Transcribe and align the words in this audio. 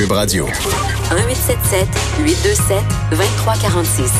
Cube 0.00 0.12
Radio. 0.12 0.46
1877 0.46 1.86
827 2.24 2.78
2346. 3.10 4.10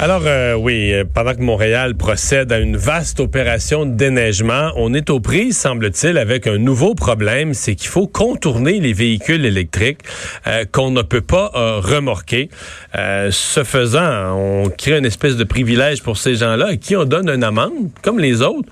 Alors 0.00 0.22
euh, 0.26 0.54
oui, 0.54 0.92
euh, 0.92 1.04
pendant 1.04 1.32
que 1.32 1.42
Montréal 1.42 1.94
procède 1.94 2.50
à 2.50 2.58
une 2.58 2.76
vaste 2.76 3.20
opération 3.20 3.86
de 3.86 3.92
déneigement, 3.92 4.72
on 4.74 4.94
est 4.94 5.10
aux 5.10 5.20
prises, 5.20 5.56
semble-t-il, 5.56 6.18
avec 6.18 6.48
un 6.48 6.58
nouveau 6.58 6.96
problème, 6.96 7.54
c'est 7.54 7.76
qu'il 7.76 7.86
faut 7.86 8.08
contourner 8.08 8.80
les 8.80 8.92
véhicules 8.92 9.44
électriques 9.44 10.00
euh, 10.48 10.64
qu'on 10.64 10.90
ne 10.90 11.02
peut 11.02 11.20
pas 11.20 11.52
remorquer. 11.54 12.50
ce 12.92 13.62
faisant, 13.62 14.36
on 14.36 14.70
crée 14.70 14.98
une 14.98 15.06
espèce 15.06 15.36
de 15.36 15.44
privilège 15.44 16.02
pour 16.02 16.16
ces 16.18 16.34
gens-là 16.34 16.66
à 16.70 16.76
qui 16.76 16.96
on 16.96 17.04
donne 17.04 17.28
une 17.28 17.44
amende, 17.44 17.90
comme 18.02 18.18
les 18.18 18.42
autres 18.42 18.68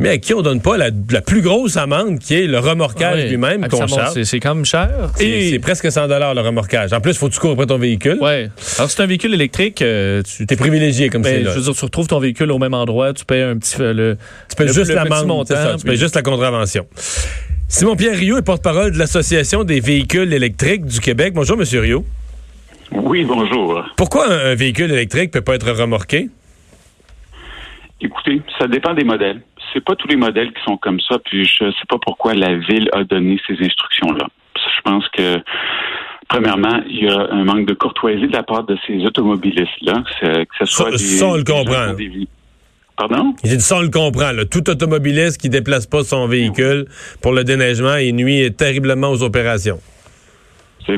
mais 0.00 0.08
à 0.08 0.18
qui 0.18 0.34
on 0.34 0.42
donne 0.42 0.60
pas 0.60 0.76
la, 0.76 0.90
plus 1.20 1.42
grosse 1.42 1.76
amende 1.76 2.18
qui 2.18 2.34
est 2.34 2.46
le 2.46 2.58
remorquage 2.58 3.26
lui-même 3.26 3.68
qu'on 3.68 3.86
charge. 3.86 4.22
C'est 4.22 4.40
quand 4.40 4.54
même 4.54 4.64
cher. 4.64 5.10
Et 5.20 5.50
c'est 5.50 5.58
presque 5.58 5.90
100 5.92 6.08
dollars 6.08 6.34
le 6.34 6.40
remorquage. 6.40 6.92
En 6.92 7.00
plus, 7.00 7.16
faut 7.16 7.28
que 7.28 7.34
tu 7.34 7.40
cours 7.40 7.52
après 7.52 7.66
ton 7.66 7.78
véhicule. 7.78 8.18
Ouais. 8.20 8.50
Alors 8.78 8.90
c'est 8.90 9.02
un 9.02 9.06
véhicule 9.06 9.34
électrique, 9.34 9.82
euh, 9.82 10.22
tu 10.22 10.46
es 10.48 10.56
privilégié 10.56 11.10
comme 11.10 11.22
ben, 11.22 11.44
c'est 11.44 11.50
Je 11.50 11.56
veux 11.56 11.62
dire, 11.62 11.74
tu 11.74 11.84
retrouves 11.84 12.06
ton 12.06 12.18
véhicule 12.18 12.50
au 12.50 12.58
même 12.58 12.74
endroit, 12.74 13.12
tu 13.12 13.24
payes 13.24 13.42
un 13.42 13.58
petit 13.58 13.76
euh, 13.80 13.92
le 13.92 14.16
tu 14.48 14.56
payes 14.56 14.72
juste 14.72 14.92
l'amende, 14.92 15.46
tu 15.46 15.86
payes 15.86 15.96
juste 15.96 16.16
la 16.16 16.22
contravention. 16.22 16.86
Simon 17.68 17.94
Pierre 17.94 18.16
Rio 18.16 18.38
est 18.38 18.42
porte-parole 18.42 18.92
de 18.92 18.98
l'Association 18.98 19.62
des 19.62 19.80
véhicules 19.80 20.32
électriques 20.32 20.86
du 20.86 20.98
Québec. 20.98 21.34
Bonjour 21.34 21.56
monsieur 21.56 21.80
Rio. 21.80 22.04
Oui, 22.92 23.24
bonjour. 23.24 23.84
Pourquoi 23.96 24.28
un, 24.28 24.52
un 24.52 24.54
véhicule 24.54 24.90
électrique 24.90 25.30
peut 25.30 25.42
pas 25.42 25.54
être 25.54 25.70
remorqué? 25.70 26.28
Écoutez, 28.00 28.40
ça 28.58 28.66
dépend 28.66 28.94
des 28.94 29.04
modèles 29.04 29.42
c'est 29.72 29.84
pas 29.84 29.96
tous 29.96 30.08
les 30.08 30.16
modèles 30.16 30.52
qui 30.52 30.62
sont 30.64 30.76
comme 30.76 31.00
ça, 31.00 31.18
puis 31.24 31.44
je 31.44 31.70
sais 31.70 31.86
pas 31.88 31.98
pourquoi 32.00 32.34
la 32.34 32.56
ville 32.56 32.88
a 32.92 33.04
donné 33.04 33.40
ces 33.46 33.54
instructions-là. 33.64 34.26
Je 34.56 34.82
pense 34.82 35.08
que 35.08 35.42
Premièrement, 36.30 36.80
il 36.88 37.04
y 37.04 37.08
a 37.08 37.26
un 37.32 37.42
manque 37.42 37.66
de 37.66 37.74
courtoisie 37.74 38.28
de 38.28 38.32
la 38.32 38.44
part 38.44 38.62
de 38.62 38.78
ces 38.86 39.04
automobilistes-là, 39.04 40.04
que 40.20 40.46
ce 40.60 40.64
soit 40.64 40.96
ça, 40.96 41.26
on 41.26 41.36
le 41.36 41.42
comprend. 41.42 41.96
Pardon? 42.96 43.34
Ça, 43.58 43.78
on 43.78 43.80
le 43.80 43.88
comprend. 43.88 44.30
Tout 44.48 44.70
automobiliste 44.70 45.40
qui 45.40 45.48
déplace 45.48 45.86
pas 45.86 46.04
son 46.04 46.28
véhicule 46.28 46.86
pour 47.20 47.32
le 47.32 47.42
déneigement, 47.42 47.96
il 47.96 48.14
nuit 48.14 48.54
terriblement 48.54 49.10
aux 49.10 49.24
opérations. 49.24 49.80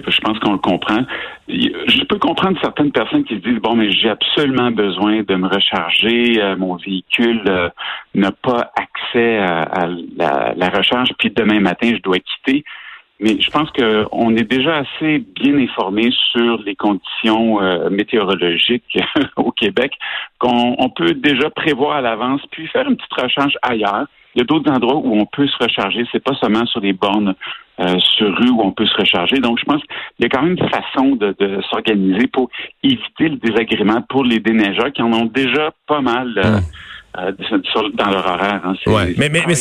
Je 0.06 0.20
pense 0.20 0.38
qu'on 0.38 0.52
le 0.52 0.58
comprend. 0.58 1.04
Je 1.48 2.04
peux 2.04 2.18
comprendre 2.18 2.58
certaines 2.60 2.92
personnes 2.92 3.24
qui 3.24 3.34
se 3.34 3.40
disent 3.40 3.60
bon, 3.60 3.74
mais 3.74 3.90
j'ai 3.90 4.08
absolument 4.08 4.70
besoin 4.70 5.22
de 5.22 5.34
me 5.34 5.48
recharger. 5.48 6.40
Euh, 6.40 6.56
mon 6.56 6.76
véhicule 6.76 7.42
euh, 7.48 7.68
n'a 8.14 8.32
pas 8.32 8.72
accès 8.76 9.38
à, 9.38 9.88
la, 10.16 10.68
recharge, 10.68 11.10
puis 11.18 11.30
demain 11.30 11.60
matin 11.60 11.92
je 11.94 12.02
dois 12.02 12.18
quitter. 12.18 12.64
Mais 13.20 13.40
je 13.40 13.50
pense 13.50 13.70
qu'on 13.70 14.36
est 14.36 14.50
déjà 14.50 14.78
assez 14.78 15.18
bien 15.18 15.56
informé 15.56 16.10
sur 16.32 16.60
les 16.62 16.74
conditions 16.74 17.62
euh, 17.62 17.88
météorologiques 17.88 18.98
au 19.36 19.52
Québec 19.52 19.92
qu'on 20.38 20.90
peut 20.96 21.14
déjà 21.14 21.48
prévoir 21.50 21.96
à 21.96 22.00
l'avance, 22.00 22.40
puis 22.50 22.66
faire 22.68 22.88
une 22.88 22.96
petite 22.96 23.12
recharge 23.12 23.56
ailleurs. 23.62 24.06
Il 24.34 24.38
y 24.38 24.40
a 24.42 24.44
d'autres 24.44 24.70
endroits 24.70 24.96
où 24.96 25.14
on 25.14 25.26
peut 25.26 25.46
se 25.46 25.56
recharger. 25.62 26.04
C'est 26.10 26.22
pas 26.22 26.34
seulement 26.40 26.64
sur 26.66 26.80
des 26.80 26.92
bornes 26.92 27.34
euh, 27.80 27.98
sur 27.98 28.34
rue 28.36 28.50
où 28.50 28.60
on 28.62 28.72
peut 28.72 28.86
se 28.86 28.96
recharger. 28.96 29.36
Donc, 29.36 29.58
je 29.58 29.64
pense 29.64 29.82
qu'il 29.82 29.90
y 30.20 30.24
a 30.26 30.28
quand 30.28 30.42
même 30.42 30.56
une 30.58 30.68
façon 30.68 31.16
de, 31.16 31.60
s'organiser 31.70 32.26
pour 32.28 32.48
éviter 32.82 33.28
le 33.28 33.36
désagrément 33.36 34.02
pour 34.08 34.24
les 34.24 34.40
déneigeurs 34.40 34.92
qui 34.92 35.02
en 35.02 35.12
ont 35.12 35.26
déjà 35.26 35.70
pas 35.86 36.00
mal. 36.00 36.34
Euh, 36.36 36.58
Euh, 37.18 37.30
dans 37.98 38.10
leur 38.10 38.26
horaire. 38.26 38.62
Hein. 38.64 38.74
Mais, 39.18 39.28
mais, 39.28 39.42
mais, 39.46 39.54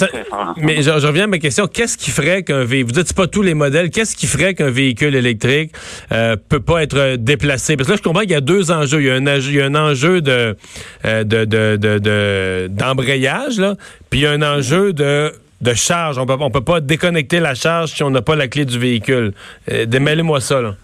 mais 0.57 0.81
je, 0.81 1.05
reviens 1.05 1.25
à 1.25 1.27
ma 1.27 1.37
question. 1.37 1.67
Qu'est-ce 1.67 1.97
qui 1.97 2.09
ferait 2.09 2.43
qu'un 2.43 2.63
véhicule, 2.63 2.93
vous 2.93 3.03
dites 3.03 3.13
pas 3.13 3.27
tous 3.27 3.41
les 3.41 3.55
modèles, 3.55 3.89
qu'est-ce 3.89 4.15
qui 4.15 4.25
ferait 4.25 4.53
qu'un 4.53 4.69
véhicule 4.69 5.15
électrique 5.15 5.73
euh, 6.13 6.37
peut 6.47 6.61
pas 6.61 6.81
être 6.81 7.17
déplacé? 7.17 7.75
Parce 7.75 7.87
que 7.87 7.93
là, 7.93 7.97
je 7.97 8.03
comprends 8.03 8.21
qu'il 8.21 8.31
y 8.31 8.35
a 8.35 8.41
deux 8.41 8.71
enjeux. 8.71 9.01
Il 9.01 9.07
y 9.07 9.11
a 9.11 9.15
un, 9.15 9.25
il 9.37 9.53
y 9.53 9.61
a 9.61 9.65
un 9.65 9.75
enjeu 9.75 10.21
de, 10.21 10.55
euh, 11.03 11.23
de, 11.25 11.43
de, 11.43 12.67
d'embrayage, 12.69 13.59
là, 13.59 13.75
puis 14.09 14.21
il 14.21 14.23
y 14.23 14.27
a 14.27 14.31
un 14.31 14.41
enjeu 14.41 14.93
de 14.93 15.33
de 15.59 15.73
charge. 15.73 16.17
On 16.17 16.25
peut, 16.25 16.35
on 16.39 16.49
peut 16.49 16.63
pas 16.63 16.79
déconnecter 16.79 17.39
la 17.39 17.53
charge 17.53 17.91
si 17.91 18.03
on 18.03 18.09
n'a 18.09 18.21
pas 18.21 18.35
la 18.35 18.47
clé 18.47 18.65
du 18.65 18.79
véhicule. 18.79 19.33
Euh, 19.71 19.85
Démêlez-moi 19.85 20.41
ça, 20.41 20.61
là. 20.61 20.75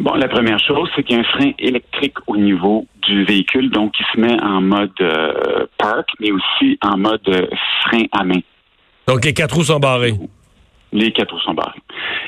Bon, 0.00 0.14
la 0.14 0.28
première 0.28 0.58
chose, 0.58 0.88
c'est 0.96 1.02
qu'il 1.02 1.16
y 1.16 1.18
a 1.18 1.20
un 1.20 1.24
frein 1.24 1.52
électrique 1.58 2.16
au 2.26 2.38
niveau 2.38 2.86
du 3.02 3.22
véhicule, 3.24 3.68
donc 3.68 3.92
qui 3.92 4.02
se 4.14 4.18
met 4.18 4.42
en 4.42 4.62
mode 4.62 4.98
euh, 5.02 5.66
park, 5.76 6.08
mais 6.18 6.30
aussi 6.32 6.78
en 6.82 6.96
mode 6.96 7.20
euh, 7.28 7.46
frein 7.84 8.04
à 8.12 8.24
main. 8.24 8.40
Donc 9.06 9.26
les 9.26 9.34
quatre 9.34 9.54
roues 9.56 9.64
sont 9.64 9.78
barrées. 9.78 10.14
Les 10.92 11.12
quatre 11.12 11.34
roues 11.34 11.40
sont 11.40 11.52
barrées. 11.52 11.82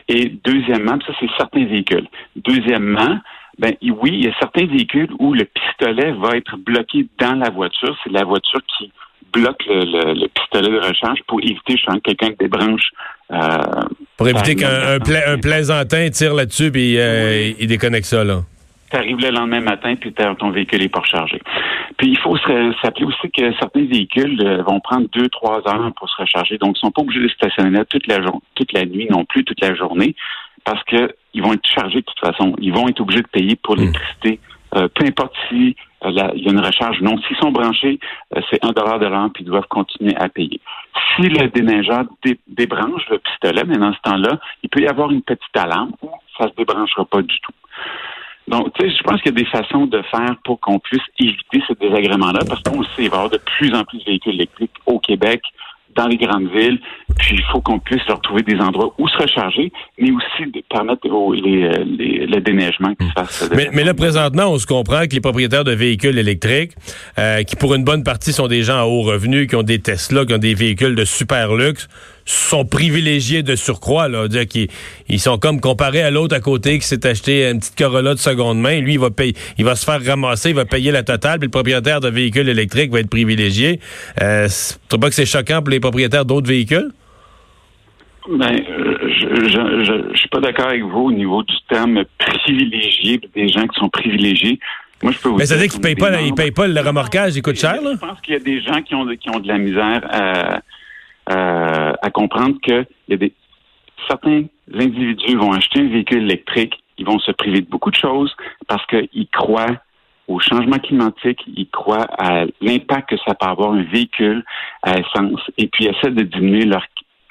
Et 0.06 0.28
deuxièmement, 0.44 0.98
ça 1.06 1.14
c'est 1.18 1.30
certains 1.38 1.64
véhicules. 1.64 2.06
Deuxièmement, 2.36 3.18
ben 3.58 3.72
oui, 3.80 4.10
il 4.12 4.24
y 4.26 4.28
a 4.28 4.34
certains 4.38 4.66
véhicules 4.66 5.08
où 5.18 5.32
le 5.32 5.46
pistolet 5.46 6.12
va 6.12 6.36
être 6.36 6.58
bloqué 6.58 7.06
dans 7.18 7.36
la 7.36 7.48
voiture. 7.48 7.96
C'est 8.04 8.12
la 8.12 8.24
voiture 8.24 8.60
qui 8.76 8.92
bloque 9.32 9.62
le, 9.66 10.26
pistolet 10.28 10.68
de 10.68 10.86
recharge 10.86 11.20
pour 11.26 11.40
éviter 11.40 11.74
que 11.74 11.98
quelqu'un 12.00 12.30
débranche. 12.38 12.90
Euh, 13.30 13.38
pour 14.16 14.28
éviter 14.28 14.56
qu'un 14.56 14.98
un, 15.00 15.38
plaisantin 15.38 16.08
tire 16.10 16.34
là-dessus 16.34 16.70
et 16.74 16.96
euh, 16.98 17.52
il 17.58 17.66
déconnecte 17.66 18.06
ça, 18.06 18.24
là. 18.24 18.40
Tu 18.90 18.96
arrives 18.98 19.20
le 19.20 19.30
lendemain 19.30 19.60
matin, 19.60 19.94
puis 19.98 20.12
ton 20.12 20.50
véhicule 20.50 20.82
est 20.82 20.90
pas 20.90 21.00
rechargé. 21.00 21.40
Puis 21.96 22.10
il 22.10 22.18
faut 22.18 22.36
se 22.36 22.82
rappeler 22.82 23.06
aussi 23.06 23.30
que 23.30 23.50
certains 23.58 23.86
véhicules 23.86 24.38
euh, 24.44 24.62
vont 24.62 24.80
prendre 24.80 25.08
deux, 25.14 25.30
trois 25.30 25.66
heures 25.66 25.92
pour 25.96 26.10
se 26.10 26.20
recharger. 26.20 26.58
Donc, 26.58 26.76
ils 26.76 26.80
sont 26.80 26.90
pas 26.90 27.00
obligés 27.00 27.22
de 27.22 27.28
stationner 27.28 27.82
toute 27.86 28.06
la, 28.06 28.18
toute 28.54 28.72
la 28.74 28.84
nuit 28.84 29.08
non 29.10 29.24
plus, 29.24 29.44
toute 29.44 29.62
la 29.62 29.74
journée, 29.74 30.14
parce 30.64 30.84
qu'ils 30.84 31.42
vont 31.42 31.54
être 31.54 31.66
chargés 31.66 32.00
de 32.00 32.04
toute 32.04 32.20
façon. 32.20 32.54
Ils 32.60 32.72
vont 32.72 32.86
être 32.86 33.00
obligés 33.00 33.22
de 33.22 33.28
payer 33.28 33.56
pour 33.56 33.76
hmm. 33.76 33.80
l'électricité. 33.80 34.40
peu 34.72 35.06
importe 35.06 35.34
si 35.48 35.74
il 36.12 36.42
y 36.42 36.48
a 36.48 36.52
une 36.52 36.64
recharge. 36.64 37.00
Non, 37.00 37.16
s'ils 37.26 37.36
sont 37.36 37.52
branchés, 37.52 37.98
euh, 38.36 38.40
c'est 38.50 38.64
un 38.64 38.70
dollar 38.70 38.98
de 38.98 39.06
l'heure, 39.06 39.30
puis 39.32 39.44
ils 39.44 39.46
doivent 39.46 39.68
continuer 39.68 40.14
à 40.16 40.28
payer. 40.28 40.60
Si 41.16 41.22
le 41.22 41.48
déneigeur 41.48 42.04
débranche 42.46 43.08
le 43.10 43.18
pistolet, 43.18 43.64
mais 43.66 43.76
dans 43.76 43.92
ce 43.92 44.00
temps-là, 44.02 44.38
il 44.62 44.68
peut 44.68 44.80
y 44.80 44.86
avoir 44.86 45.10
une 45.10 45.22
petite 45.22 45.56
alarme 45.56 45.92
ou 46.02 46.10
ça 46.38 46.48
se 46.48 46.54
débranchera 46.56 47.04
pas 47.04 47.22
du 47.22 47.38
tout. 47.40 47.52
Donc, 48.48 48.72
tu 48.74 48.88
sais, 48.88 48.94
je 48.96 49.02
pense 49.04 49.20
qu'il 49.22 49.32
y 49.32 49.40
a 49.40 49.44
des 49.44 49.50
façons 49.50 49.86
de 49.86 50.02
faire 50.02 50.36
pour 50.44 50.60
qu'on 50.60 50.78
puisse 50.78 51.02
éviter 51.18 51.62
ce 51.68 51.74
désagrément-là, 51.74 52.40
parce 52.48 52.62
qu'on 52.62 52.82
sait 52.82 52.90
va 52.96 53.02
y 53.02 53.06
avoir 53.06 53.30
de 53.30 53.38
plus 53.38 53.72
en 53.74 53.84
plus 53.84 53.98
de 53.98 54.04
véhicules 54.04 54.34
électriques 54.34 54.74
au 54.86 54.98
Québec 54.98 55.42
dans 55.94 56.06
les 56.06 56.16
grandes 56.16 56.48
villes. 56.48 56.80
Puis 57.18 57.36
il 57.36 57.44
faut 57.50 57.60
qu'on 57.60 57.78
puisse 57.78 58.06
leur 58.08 58.20
trouver 58.20 58.42
des 58.42 58.56
endroits 58.56 58.94
où 58.98 59.08
se 59.08 59.16
recharger, 59.16 59.72
mais 59.98 60.10
aussi 60.10 60.50
de 60.50 60.62
permettre 60.68 61.00
les, 61.04 61.64
euh, 61.64 61.84
le 62.26 62.40
déneigement 62.40 62.94
qui 62.94 63.06
se 63.06 63.12
fasse. 63.12 63.50
Mais, 63.54 63.70
mais, 63.72 63.84
là, 63.84 63.94
présentement, 63.94 64.48
on 64.48 64.58
se 64.58 64.66
comprend 64.66 65.02
que 65.06 65.14
les 65.14 65.20
propriétaires 65.20 65.64
de 65.64 65.72
véhicules 65.72 66.18
électriques, 66.18 66.72
euh, 67.18 67.42
qui 67.42 67.56
pour 67.56 67.74
une 67.74 67.84
bonne 67.84 68.04
partie 68.04 68.32
sont 68.32 68.48
des 68.48 68.62
gens 68.62 68.78
à 68.78 68.84
haut 68.84 69.02
revenu, 69.02 69.46
qui 69.46 69.56
ont 69.56 69.62
des 69.62 69.78
Tesla, 69.78 70.24
qui 70.24 70.34
ont 70.34 70.38
des 70.38 70.54
véhicules 70.54 70.94
de 70.94 71.04
super 71.04 71.54
luxe, 71.54 71.88
sont 72.24 72.64
privilégiés 72.64 73.42
de 73.42 73.56
surcroît, 73.56 74.08
là, 74.08 74.28
dire 74.28 74.46
qu'ils 74.46 74.68
ils 75.08 75.20
sont 75.20 75.38
comme 75.38 75.60
comparés 75.60 76.02
à 76.02 76.10
l'autre 76.10 76.36
à 76.36 76.40
côté 76.40 76.78
qui 76.78 76.86
s'est 76.86 77.06
acheté 77.06 77.48
une 77.50 77.58
petite 77.58 77.76
Corolla 77.76 78.14
de 78.14 78.18
seconde 78.18 78.60
main. 78.60 78.80
Lui, 78.80 78.94
il 78.94 79.00
va 79.00 79.10
payer, 79.10 79.34
il 79.58 79.64
va 79.64 79.74
se 79.74 79.84
faire 79.84 80.04
ramasser, 80.04 80.50
il 80.50 80.54
va 80.54 80.64
payer 80.64 80.92
la 80.92 81.02
totale, 81.02 81.38
puis 81.40 81.46
le 81.46 81.50
propriétaire 81.50 82.00
de 82.00 82.08
véhicules 82.08 82.48
électriques 82.48 82.92
va 82.92 83.00
être 83.00 83.10
privilégié. 83.10 83.80
Euh, 84.20 84.48
tu 84.88 84.98
pas 84.98 85.08
que 85.08 85.14
c'est 85.14 85.26
choquant 85.26 85.62
pour 85.62 85.70
les 85.70 85.80
propriétaires 85.80 86.24
d'autres 86.24 86.48
véhicules? 86.48 86.90
Ben, 88.28 88.60
euh, 88.68 88.98
je, 89.08 89.84
je, 90.12 90.16
suis 90.16 90.28
pas 90.28 90.40
d'accord 90.40 90.68
avec 90.68 90.82
vous 90.82 91.00
au 91.00 91.12
niveau 91.12 91.42
du 91.42 91.54
terme 91.68 92.04
privilégié, 92.18 93.20
des 93.34 93.48
gens 93.48 93.66
qui 93.66 93.78
sont 93.78 93.88
privilégiés. 93.88 94.58
Moi, 95.02 95.12
je 95.12 95.18
peux 95.18 95.28
vous 95.28 95.36
Mais 95.36 95.46
ça 95.46 95.54
veut 95.56 95.62
dire 95.62 95.70
qu'ils 95.70 95.80
payent 95.80 95.96
pas, 95.96 96.20
ils 96.20 96.34
payent 96.34 96.52
pas 96.52 96.68
le 96.68 96.80
remorquage, 96.80 97.34
il 97.34 97.42
coûte 97.42 97.58
cher, 97.58 97.80
là? 97.82 97.92
Je 97.94 97.98
pense 97.98 98.20
qu'il 98.20 98.34
y 98.34 98.36
a 98.36 98.40
des 98.40 98.60
gens 98.60 98.80
qui 98.82 98.94
ont, 98.94 99.06
qui 99.16 99.30
ont 99.30 99.40
de 99.40 99.48
la 99.48 99.58
misère 99.58 100.02
à 100.10 100.60
à 101.24 102.10
comprendre 102.10 102.56
que 102.66 102.84
y 103.08 103.14
a 103.14 103.16
des, 103.16 103.32
certains 104.08 104.44
individus 104.74 105.36
vont 105.36 105.52
acheter 105.52 105.80
un 105.80 105.88
véhicule 105.88 106.22
électrique, 106.24 106.74
ils 106.98 107.06
vont 107.06 107.18
se 107.18 107.32
priver 107.32 107.60
de 107.60 107.66
beaucoup 107.66 107.90
de 107.90 107.96
choses 107.96 108.34
parce 108.68 108.84
qu'ils 108.86 109.28
croient 109.32 109.76
au 110.28 110.38
changement 110.40 110.78
climatique, 110.78 111.40
ils 111.46 111.68
croient 111.68 112.06
à 112.18 112.44
l'impact 112.60 113.10
que 113.10 113.16
ça 113.26 113.34
peut 113.34 113.46
avoir 113.46 113.72
un 113.72 113.82
véhicule 113.82 114.44
à 114.82 114.98
essence 114.98 115.40
et 115.58 115.66
puis 115.66 115.86
essaient 115.86 116.10
de 116.10 116.22
diminuer 116.22 116.64
leur 116.64 116.86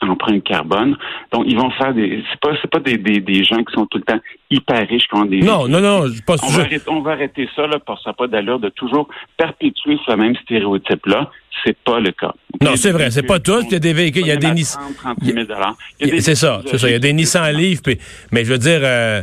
empreinte 0.09 0.43
carbone. 0.43 0.97
Donc, 1.31 1.45
ils 1.47 1.57
vont 1.57 1.69
faire 1.71 1.93
des. 1.93 2.23
C'est 2.31 2.39
pas, 2.39 2.55
c'est 2.61 2.69
pas 2.69 2.79
des, 2.79 2.97
des, 2.97 3.19
des, 3.19 3.43
gens 3.43 3.63
qui 3.63 3.73
sont 3.73 3.85
tout 3.85 3.97
le 3.97 4.03
temps 4.03 4.19
hyper 4.49 4.87
riches 4.87 5.07
qui 5.07 5.15
ont 5.15 5.25
des. 5.25 5.39
Non, 5.39 5.67
non, 5.67 5.81
non, 5.81 6.05
pas 6.25 6.35
on, 6.43 6.47
va 6.47 6.61
arrêter, 6.61 6.81
on 6.87 7.01
va 7.01 7.11
arrêter 7.11 7.49
ça, 7.55 7.67
là, 7.67 7.79
parce 7.79 7.99
que 7.99 8.03
ça 8.05 8.09
n'a 8.11 8.13
pas 8.13 8.27
d'allure 8.27 8.59
de 8.59 8.69
toujours 8.69 9.07
perpétuer 9.37 9.97
ce 10.05 10.13
même 10.13 10.35
stéréotype-là. 10.43 11.29
C'est 11.63 11.77
pas 11.77 11.99
le 11.99 12.11
cas. 12.11 12.33
Non, 12.61 12.75
c'est 12.75 12.91
vrai, 12.91 13.11
c'est 13.11 13.23
pas 13.23 13.39
tout. 13.39 13.61
Il 13.65 13.73
y 13.73 13.75
a 13.75 13.79
des 13.79 13.93
véhicules, 13.93 14.23
il 14.23 14.29
y 14.29 14.31
a 14.31 14.37
des 14.37 14.51
Nissan. 14.51 14.81
C'est 16.19 16.35
ça, 16.35 16.61
c'est 16.65 16.77
ça. 16.77 16.87
Il 16.87 16.93
y 16.93 16.95
a 16.95 16.99
des 16.99 17.13
Nissan 17.13 17.51
Leaf, 17.55 17.81
mais 18.31 18.45
je 18.45 18.51
veux 18.51 18.57
dire. 18.57 18.79
Euh, 18.83 19.21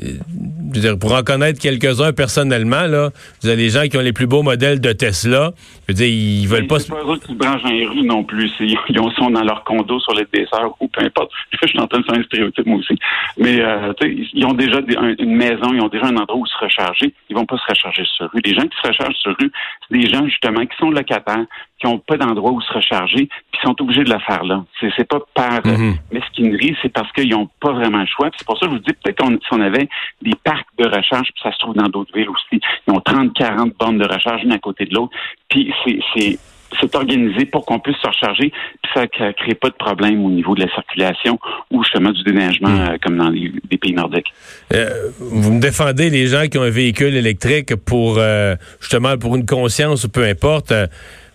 je 0.00 0.74
veux 0.74 0.80
dire, 0.80 0.98
pour 0.98 1.14
en 1.14 1.22
connaître 1.22 1.60
quelques-uns 1.60 2.12
personnellement, 2.12 2.86
là, 2.86 3.10
vous 3.42 3.48
avez 3.48 3.62
les 3.62 3.70
gens 3.70 3.82
qui 3.88 3.96
ont 3.96 4.02
les 4.02 4.12
plus 4.12 4.26
beaux 4.26 4.42
modèles 4.42 4.80
de 4.80 4.92
Tesla. 4.92 5.52
Je 5.88 5.92
veux 5.92 5.94
dire, 5.94 6.06
ils 6.06 6.46
veulent 6.46 6.66
pas. 6.66 6.78
C'est 6.78 6.90
pas 6.92 7.02
eux 7.04 7.18
qui 7.18 7.34
branchent 7.34 7.62
dans 7.62 7.70
les 7.70 7.86
rues 7.86 8.02
non 8.02 8.22
plus. 8.22 8.50
Ils 8.60 8.76
sont 9.16 9.30
dans 9.30 9.42
leur 9.42 9.64
condo 9.64 9.98
sur 10.00 10.14
les 10.14 10.26
desserts 10.32 10.70
ou 10.80 10.88
peu 10.88 11.02
importe. 11.02 11.30
Je 11.62 11.66
suis 11.66 11.80
en 11.80 11.86
train 11.86 12.00
de 12.00 12.04
faire 12.04 12.18
un 12.18 12.22
stéréotype 12.22 12.66
moi 12.66 12.78
aussi. 12.78 12.96
Mais 13.38 13.60
euh, 13.60 13.92
ils 14.02 14.44
ont 14.44 14.52
déjà 14.52 14.80
une 15.18 15.34
maison, 15.34 15.72
ils 15.72 15.80
ont 15.80 15.88
déjà 15.88 16.06
un 16.06 16.16
endroit 16.16 16.36
où 16.36 16.46
se 16.46 16.58
recharger. 16.58 17.12
Ils 17.28 17.36
vont 17.36 17.46
pas 17.46 17.56
se 17.56 17.64
recharger 17.68 18.04
sur 18.16 18.30
rue. 18.30 18.40
Les 18.44 18.54
gens 18.54 18.62
qui 18.62 18.76
se 18.82 18.88
rechargent 18.88 19.16
sur 19.16 19.34
rue, 19.40 19.50
c'est 19.88 19.98
des 19.98 20.08
gens 20.08 20.24
justement 20.26 20.64
qui 20.66 20.76
sont 20.78 20.90
locataires, 20.90 21.46
qui 21.80 21.86
ont 21.86 21.98
pas 21.98 22.16
d'endroit 22.16 22.52
où 22.52 22.60
se 22.60 22.72
recharger, 22.72 23.28
puis 23.50 23.60
sont 23.62 23.80
obligés 23.80 24.04
de 24.04 24.12
le 24.12 24.20
faire 24.20 24.44
là. 24.44 24.64
C'est, 24.80 24.90
c'est 24.96 25.08
pas 25.08 25.20
par 25.34 25.66
mm 25.66 25.94
mesquinerie, 26.10 26.76
c'est 26.82 26.92
parce 26.92 27.10
qu'ils 27.12 27.30
n'ont 27.30 27.48
pas 27.60 27.72
vraiment 27.72 28.00
le 28.00 28.06
choix. 28.06 28.30
c'est 28.36 28.46
pour 28.46 28.58
ça 28.58 28.66
que 28.66 28.72
je 28.72 28.76
vous 28.76 28.82
dis 28.82 28.92
peut-être 28.92 29.18
qu'on 29.18 29.30
si 29.30 29.48
on 29.52 29.60
avait 29.60 29.87
des 30.22 30.34
parcs 30.44 30.66
de 30.78 30.84
recharge, 30.84 31.28
puis 31.34 31.42
ça 31.42 31.52
se 31.52 31.58
trouve 31.58 31.74
dans 31.74 31.88
d'autres 31.88 32.14
villes 32.14 32.28
aussi. 32.28 32.60
Ils 32.86 32.92
ont 32.92 33.00
30, 33.00 33.34
40 33.34 33.74
bornes 33.78 33.98
de 33.98 34.06
recharge 34.06 34.42
une 34.42 34.52
à 34.52 34.58
côté 34.58 34.84
de 34.86 34.94
l'autre. 34.94 35.12
Puis 35.48 35.72
c'est, 35.84 36.38
c'est 36.80 36.94
organisé 36.94 37.46
pour 37.46 37.64
qu'on 37.64 37.78
puisse 37.78 37.96
se 37.96 38.06
recharger, 38.06 38.52
puis 38.82 38.92
ça 38.94 39.02
ne 39.02 39.32
crée 39.32 39.54
pas 39.54 39.68
de 39.68 39.74
problème 39.74 40.24
au 40.24 40.30
niveau 40.30 40.54
de 40.54 40.60
la 40.60 40.68
circulation 40.72 41.38
ou 41.70 41.82
justement 41.82 42.10
du 42.10 42.22
déneigement 42.22 42.68
mm. 42.68 42.80
euh, 42.80 42.96
comme 43.02 43.16
dans 43.16 43.30
les, 43.30 43.50
pays 43.78 43.94
nordiques. 43.94 44.32
Euh, 44.74 45.10
vous 45.18 45.52
me 45.52 45.60
défendez 45.60 46.10
les 46.10 46.26
gens 46.26 46.46
qui 46.46 46.58
ont 46.58 46.62
un 46.62 46.70
véhicule 46.70 47.14
électrique 47.14 47.74
pour 47.76 48.16
euh, 48.18 48.56
justement 48.80 49.16
pour 49.16 49.36
une 49.36 49.46
conscience 49.46 50.04
ou 50.04 50.08
peu 50.08 50.24
importe 50.24 50.72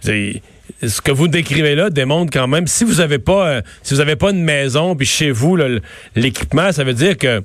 ce 0.01 1.01
que 1.01 1.11
vous 1.11 1.29
décrivez 1.29 1.75
là 1.75 1.89
démontre 1.89 2.31
quand 2.31 2.47
même 2.47 2.67
si 2.67 2.83
vous 2.83 2.99
avez 2.99 3.19
pas 3.19 3.61
si 3.81 3.93
vous 3.93 4.01
avez 4.01 4.17
pas 4.17 4.31
une 4.31 4.43
maison 4.43 4.95
puis 4.95 5.07
chez 5.07 5.31
vous 5.31 5.57
l'équipement, 6.15 6.71
ça 6.71 6.83
veut 6.83 6.93
dire 6.93 7.17
que 7.17 7.41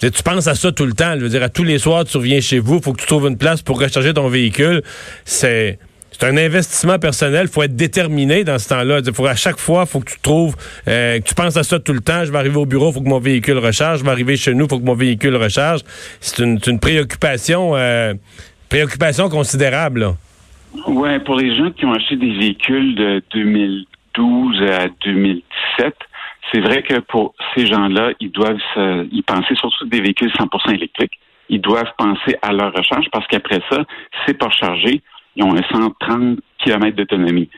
tu 0.00 0.22
penses 0.22 0.46
à 0.46 0.54
ça 0.54 0.72
tout 0.72 0.86
le 0.86 0.92
temps. 0.92 1.14
Je 1.16 1.20
veux 1.20 1.28
dire, 1.28 1.42
à 1.42 1.48
tous 1.48 1.64
les 1.64 1.78
soirs, 1.78 2.04
tu 2.04 2.16
reviens 2.16 2.40
chez 2.40 2.58
vous, 2.58 2.76
il 2.76 2.82
faut 2.82 2.92
que 2.92 3.00
tu 3.00 3.06
trouves 3.06 3.26
une 3.26 3.38
place 3.38 3.62
pour 3.62 3.80
recharger 3.80 4.12
ton 4.12 4.28
véhicule. 4.28 4.82
C'est 5.24 5.78
un 6.22 6.36
investissement 6.36 6.98
personnel. 6.98 7.46
Il 7.46 7.52
faut 7.52 7.62
être 7.62 7.76
déterminé 7.76 8.44
dans 8.44 8.58
ce 8.58 8.68
temps-là. 8.68 9.00
Faut, 9.12 9.26
à 9.26 9.34
chaque 9.34 9.58
fois, 9.58 9.84
il 9.86 9.90
faut 9.90 10.00
que 10.00 10.10
tu 10.10 10.20
trouves, 10.20 10.56
euh, 10.88 11.18
que 11.18 11.24
tu 11.24 11.34
penses 11.34 11.56
à 11.56 11.62
ça 11.62 11.78
tout 11.78 11.92
le 11.92 12.00
temps. 12.00 12.24
Je 12.24 12.32
vais 12.32 12.38
arriver 12.38 12.56
au 12.56 12.66
bureau, 12.66 12.90
il 12.90 12.94
faut 12.94 13.00
que 13.00 13.08
mon 13.08 13.18
véhicule 13.18 13.58
recharge. 13.58 14.00
Je 14.00 14.04
vais 14.04 14.10
arriver 14.10 14.36
chez 14.36 14.54
nous, 14.54 14.68
faut 14.68 14.78
que 14.78 14.84
mon 14.84 14.94
véhicule 14.94 15.36
recharge. 15.36 15.80
C'est 16.20 16.42
une, 16.42 16.80
préoccupation, 16.80 17.76
euh, 17.76 18.14
préoccupation 18.68 19.28
considérable. 19.28 20.14
Oui, 20.86 21.18
pour 21.20 21.36
les 21.36 21.54
gens 21.56 21.70
qui 21.70 21.84
ont 21.84 21.92
acheté 21.92 22.16
des 22.16 22.32
véhicules 22.32 22.94
de 22.94 23.22
2012 23.32 24.62
à 24.70 24.88
2017, 25.04 25.94
c'est 26.52 26.60
vrai 26.60 26.82
que 26.82 27.00
pour 27.00 27.34
ces 27.54 27.66
gens-là, 27.66 28.12
ils 28.20 28.30
doivent 28.30 28.60
se, 28.74 29.06
ils 29.10 29.22
penser 29.22 29.54
surtout 29.56 29.86
des 29.86 30.00
véhicules 30.00 30.30
100% 30.30 30.74
électriques. 30.74 31.18
Ils 31.48 31.60
doivent 31.60 31.92
penser 31.98 32.36
à 32.42 32.52
leur 32.52 32.72
recharge 32.72 33.06
parce 33.12 33.26
qu'après 33.26 33.60
ça, 33.70 33.84
c'est 34.26 34.38
pas 34.38 34.50
chargé. 34.50 35.02
Ils 35.36 35.42
ont 35.42 35.52
un 35.52 35.62
130 35.72 36.38
km 36.58 36.96
d'autonomie. 36.96 37.48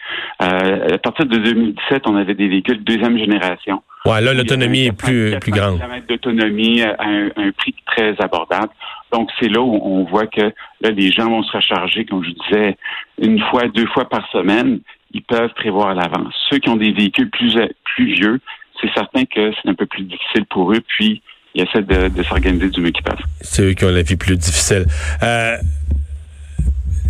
Euh, 0.43 0.95
à 0.95 0.99
partir 0.99 1.27
de 1.27 1.37
2017, 1.37 2.03
on 2.07 2.17
avait 2.17 2.35
des 2.35 2.49
véhicules 2.49 2.83
de 2.83 2.85
deuxième 2.85 3.19
génération. 3.19 3.83
Ouais, 4.07 4.21
là, 4.21 4.33
l'autonomie 4.33 4.87
est 4.87 4.97
plus, 4.97 5.37
plus 5.41 5.53
grande. 5.53 5.79
km 5.79 6.07
d'autonomie 6.07 6.83
à 6.83 6.97
un, 7.01 7.27
un, 7.37 7.51
prix 7.53 7.75
très 7.87 8.15
abordable. 8.19 8.73
Donc, 9.13 9.31
c'est 9.39 9.49
là 9.49 9.61
où 9.61 9.79
on 9.83 10.05
voit 10.05 10.27
que 10.27 10.53
là, 10.81 10.91
les 10.91 11.11
gens 11.13 11.29
vont 11.29 11.43
se 11.43 11.57
recharger, 11.57 12.05
comme 12.05 12.25
je 12.25 12.31
disais, 12.31 12.77
une 13.21 13.41
fois, 13.51 13.69
deux 13.69 13.87
fois 13.87 14.09
par 14.09 14.27
semaine. 14.31 14.81
Ils 15.13 15.23
peuvent 15.23 15.53
prévoir 15.55 15.89
à 15.89 15.95
l'avance. 15.95 16.35
Ceux 16.51 16.59
qui 16.59 16.69
ont 16.69 16.77
des 16.77 16.93
véhicules 16.93 17.31
plus, 17.31 17.57
plus 17.85 18.13
vieux, 18.15 18.41
c'est 18.81 18.93
certain 18.95 19.25
que 19.25 19.53
c'est 19.53 19.69
un 19.69 19.75
peu 19.75 19.87
plus 19.87 20.05
difficile 20.05 20.45
pour 20.51 20.73
eux, 20.73 20.81
puis 20.87 21.23
ils 21.55 21.63
essaient 21.63 21.83
de, 21.83 22.09
de 22.09 22.23
s'organiser 22.23 22.69
du 22.69 22.81
mieux 22.81 22.91
qu'ils 22.91 23.05
peuvent. 23.05 23.25
C'est 23.41 23.63
eux 23.63 23.73
qui 23.73 23.85
ont 23.85 23.91
la 23.91 24.03
vie 24.03 24.17
plus 24.17 24.37
difficile. 24.37 24.85
Euh, 25.23 25.57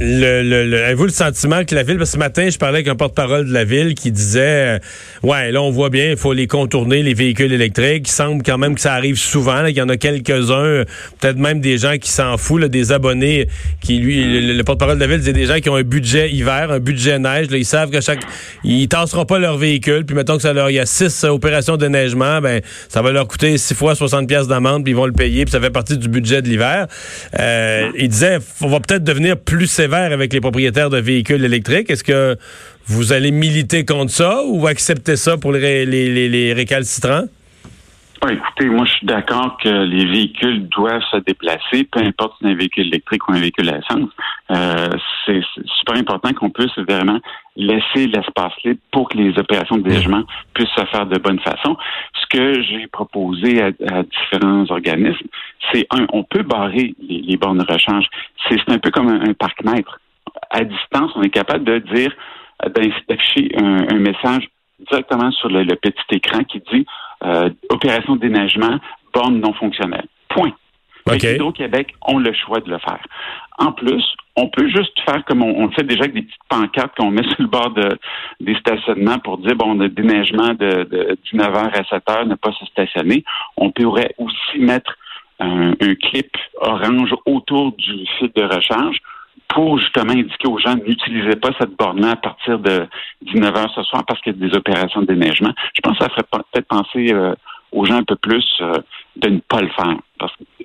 le, 0.01 0.43
le, 0.43 0.85
avez-vous 0.85 1.05
le 1.05 1.11
sentiment 1.11 1.65
que 1.65 1.75
la 1.75 1.83
ville, 1.83 1.97
parce 1.97 2.11
que 2.11 2.15
ce 2.15 2.19
matin, 2.19 2.49
je 2.51 2.59
parlais 2.59 2.79
avec 2.79 2.89
un 2.89 2.97
porte-parole 2.97 3.47
de 3.47 3.53
la 3.53 3.65
ville 3.65 3.95
qui 3.95 4.13
disait, 4.13 4.77
euh, 4.77 4.79
ouais, 5.23 5.51
là, 5.53 5.63
on 5.63 5.71
voit 5.71 5.91
bien, 5.91 6.11
il 6.11 6.17
faut 6.17 6.33
les 6.33 6.47
contourner, 6.47 7.03
les 7.03 7.15
véhicules 7.15 7.53
électriques. 7.53 8.09
Il 8.09 8.13
semble 8.13 8.43
quand 8.43 8.59
même 8.59 8.75
que 8.75 8.81
ça 8.81 8.93
arrive 8.93 9.17
souvent. 9.17 9.65
Il 9.67 9.77
y 9.77 9.81
en 9.81 9.89
a 9.89 9.97
quelques-uns, 9.97 10.85
peut-être 11.21 11.39
même 11.39 11.61
des 11.61 11.79
gens 11.79 11.97
qui 11.99 12.11
s'en 12.11 12.37
foutent, 12.37 12.65
des 12.65 12.93
abonnés 12.93 13.49
qui, 13.81 13.99
lui, 13.99 14.55
le, 14.55 14.63
porte-parole 14.65 14.97
de 14.97 15.01
la 15.01 15.07
ville 15.07 15.19
disait 15.19 15.33
des 15.33 15.47
gens 15.47 15.61
qui 15.61 15.71
ont 15.71 15.77
un 15.77 15.83
budget 15.83 16.31
hiver, 16.31 16.71
un 16.71 16.81
budget 16.81 17.19
neige. 17.19 17.47
ils 17.51 17.65
savent 17.65 17.91
que 17.91 18.01
chaque, 18.01 18.21
ils 18.65 18.89
tasseront 18.89 19.25
pas 19.25 19.39
leur 19.39 19.57
véhicule. 19.57 20.05
Puis 20.05 20.15
mettons 20.15 20.37
que 20.37 20.43
ça 20.43 20.53
leur, 20.53 20.71
il 20.71 20.75
y 20.75 20.81
a 20.81 20.87
six 20.87 21.25
opérations 21.25 21.77
de 21.77 21.87
neigement, 21.87 22.41
ben, 22.41 22.61
ça 22.89 23.03
va 23.03 23.13
leur 23.13 23.27
coûter 23.27 23.57
six 23.59 23.75
fois 23.75 23.95
60 23.95 24.29
pièces 24.29 24.47
d'amende, 24.47 24.85
puis 24.85 24.93
ils 24.93 24.97
vont 24.97 25.07
le 25.07 25.13
payer, 25.13 25.45
puis 25.45 25.53
ça 25.53 25.61
fait 25.61 25.71
partie 25.71 25.97
du 25.97 26.09
budget 26.09 26.43
de 26.43 26.49
l'hiver. 26.49 26.87
Euh, 27.39 27.89
il 27.97 28.09
disait, 28.09 28.39
on 28.61 28.69
va 28.69 28.81
peut-être 28.81 29.05
devenir 29.05 29.37
plus 29.39 29.67
avec 29.95 30.33
les 30.33 30.41
propriétaires 30.41 30.91
de 30.91 30.99
véhicules 30.99 31.45
électriques. 31.45 31.91
Est-ce 31.91 32.05
que 32.05 32.37
vous 32.87 33.13
allez 33.13 33.31
militer 33.31 33.85
contre 33.85 34.13
ça 34.13 34.43
ou 34.47 34.67
accepter 34.67 35.17
ça 35.17 35.37
pour 35.37 35.53
les, 35.53 36.53
récalcitrants? 36.55 37.25
Écoutez, 38.31 38.67
moi, 38.67 38.85
je 38.85 38.93
suis 38.93 39.07
d'accord 39.07 39.57
que 39.59 39.69
les 39.69 40.05
véhicules 40.07 40.69
doivent 40.69 41.03
se 41.11 41.19
déplacer, 41.19 41.85
peu 41.85 42.01
importe 42.01 42.33
si 42.39 42.45
c'est 42.45 42.51
un 42.51 42.55
véhicule 42.55 42.87
électrique 42.87 43.29
ou 43.29 43.33
un 43.33 43.41
véhicule 43.41 43.69
à 43.71 43.79
essence. 43.79 44.11
Euh, 44.51 44.89
c'est 45.25 45.41
super 45.79 45.97
important 45.97 46.33
qu'on 46.33 46.51
puisse 46.51 46.77
vraiment 46.79 47.21
laisser 47.57 48.07
l'espace 48.07 48.53
libre 48.65 48.81
pour 48.93 49.09
que 49.09 49.19
les 49.19 49.39
opérations 49.39 49.79
de 49.79 49.89
logement 49.89 50.23
puissent 50.55 50.69
se 50.77 50.85
faire 50.87 51.07
de 51.07 51.19
bonne 51.19 51.41
façon. 51.41 51.77
Ce 52.21 52.27
que 52.29 52.63
j'ai 52.63 52.87
proposé 52.87 53.63
à, 53.63 53.71
différents 54.03 54.65
organismes, 54.71 55.27
c'est 55.73 55.87
un, 55.91 56.07
on 56.13 56.23
peut 56.23 56.43
barrer 56.43 56.95
les, 57.01 57.37
bornes 57.37 57.59
de 57.59 57.73
rechange. 57.73 58.07
C'est 58.49 58.61
un 58.69 58.79
peu 58.79 58.91
comme 58.91 59.09
un, 59.09 59.33
parc 59.35 59.65
maître. 59.65 60.01
À 60.51 60.65
distance, 60.65 61.13
on 61.17 61.23
est 61.23 61.31
capable 61.31 61.65
de 61.65 61.79
dire, 61.79 62.13
d'afficher 63.09 63.51
un, 63.57 63.99
message 63.99 64.49
directement 64.91 65.31
sur 65.33 65.49
le, 65.49 65.65
petit 65.77 66.17
écran 66.17 66.45
qui 66.45 66.63
dit 66.73 66.87
euh, 67.25 67.51
opération 67.71 68.17
de 68.17 68.21
déneigement, 68.21 68.79
borne 69.13 69.41
non 69.41 69.53
fonctionnelle. 69.55 70.07
Point. 70.29 70.53
Okay. 71.09 71.37
Hydro-Québec 71.37 71.95
ont 72.03 72.19
le 72.19 72.33
choix 72.33 72.61
de 72.61 72.69
le 72.69 72.79
faire. 72.79 73.01
En 73.59 73.71
plus, 73.73 74.05
on 74.35 74.49
peut 74.49 74.69
juste 74.69 74.99
faire 75.05 75.25
comme 75.25 75.43
on, 75.43 75.67
le 75.67 75.73
fait 75.73 75.85
déjà 75.85 76.01
avec 76.01 76.15
des 76.15 76.23
petites 76.23 76.41
pancartes 76.49 76.97
qu'on 76.97 77.11
met 77.11 77.23
sur 77.29 77.43
le 77.43 77.47
bord 77.47 77.71
de, 77.71 77.97
des 78.41 78.57
stationnements 78.57 79.19
pour 79.21 79.39
dire, 79.39 79.55
bon, 79.55 79.75
le 79.75 79.89
déneigement 79.89 80.49
de, 80.55 80.85
de 80.85 81.19
19h 81.33 81.57
à 81.57 81.83
7h, 81.83 82.27
ne 82.27 82.35
pas 82.35 82.53
se 82.53 82.67
stationner. 82.67 83.25
On 83.57 83.71
pourrait 83.71 84.15
aussi 84.19 84.59
mettre 84.59 84.97
un, 85.39 85.73
clip 86.03 86.31
orange 86.61 87.15
autour 87.25 87.73
du 87.73 88.07
site 88.19 88.35
de 88.37 88.43
recharge 88.43 88.99
pour 89.49 89.79
justement 89.79 90.13
indiquer 90.13 90.49
aux 90.49 90.59
gens 90.59 90.75
n'utilisez 90.75 91.37
pas 91.37 91.51
cette 91.59 91.77
borne-là 91.77 92.13
à 92.13 92.17
partir 92.17 92.59
de 92.59 92.87
19h 93.25 93.75
ce 93.75 93.83
soir 93.85 94.05
parce 94.07 94.21
qu'il 94.21 94.35
y 94.35 94.45
a 94.45 94.49
des 94.49 94.57
opérations 94.57 95.01
de 95.03 95.07
déneigement. 95.07 95.53
Je 95.75 95.81
pense 95.83 95.99
que 95.99 96.05
ça 96.05 96.11
ferait 96.11 96.25
peut-être 96.25 96.69
penser 96.69 97.13
euh, 97.13 97.35
aux 97.73 97.85
gens 97.85 97.97
un 97.97 98.05
peu 98.05 98.17
plus 98.17 98.45
euh, 98.61 98.73
de 99.17 99.29
ne 99.29 99.39
pas 99.39 99.61
le 99.61 99.69
faire. 99.69 99.97
Parce 100.19 100.33
que 100.37 100.65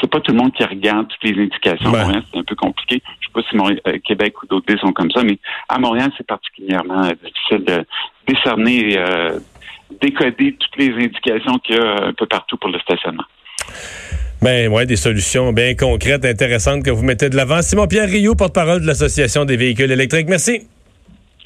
c'est 0.00 0.10
pas 0.10 0.20
tout 0.20 0.32
le 0.32 0.38
monde 0.38 0.52
qui 0.52 0.64
regarde 0.64 1.08
toutes 1.08 1.30
les 1.30 1.42
indications. 1.42 1.90
Montréal, 1.90 2.22
c'est 2.30 2.38
un 2.38 2.44
peu 2.44 2.54
compliqué. 2.54 3.02
Je 3.20 3.26
sais 3.26 3.32
pas 3.32 3.42
si 3.48 3.56
Montréal, 3.56 3.80
euh, 3.86 3.98
Québec 4.04 4.42
ou 4.42 4.46
d'autres 4.46 4.66
villes 4.68 4.80
sont 4.80 4.92
comme 4.92 5.10
ça, 5.10 5.22
mais 5.22 5.38
à 5.68 5.78
Montréal, 5.78 6.10
c'est 6.16 6.26
particulièrement 6.26 7.02
difficile 7.02 7.64
de 7.64 7.84
décerner, 8.26 8.98
euh, 8.98 9.38
décoder 10.00 10.56
toutes 10.58 10.76
les 10.76 10.92
indications 10.92 11.58
qu'il 11.58 11.76
y 11.76 11.78
a 11.78 12.06
un 12.06 12.12
peu 12.12 12.26
partout 12.26 12.56
pour 12.56 12.70
le 12.70 12.78
stationnement. 12.80 13.24
Ben 14.42 14.68
ouais, 14.72 14.86
des 14.86 14.96
solutions 14.96 15.52
bien 15.52 15.76
concrètes, 15.76 16.24
intéressantes 16.24 16.82
que 16.82 16.90
vous 16.90 17.04
mettez 17.04 17.30
de 17.30 17.36
l'avant. 17.36 17.62
Simon-Pierre 17.62 18.08
Rio, 18.08 18.34
porte-parole 18.34 18.80
de 18.80 18.86
l'Association 18.88 19.44
des 19.44 19.56
véhicules 19.56 19.90
électriques. 19.90 20.28
Merci. 20.28 20.66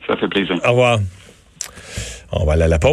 Ça 0.07 0.17
fait 0.17 0.29
plaisir. 0.29 0.59
Au 0.65 0.71
revoir. 0.71 1.01
On 2.33 2.47
va 2.47 2.55
aller 2.55 2.63
à 2.63 2.69
la 2.69 2.79
pause. 2.79 2.85